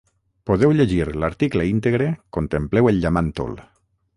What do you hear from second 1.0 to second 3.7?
l’article íntegre Contempleu el llamàntol.